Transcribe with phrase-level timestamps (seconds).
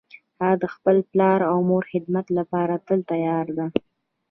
[0.43, 3.65] هغه د خپل پلار او مور د خدمت لپاره تل تیار ده